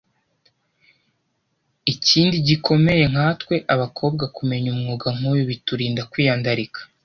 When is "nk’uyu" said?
5.17-5.43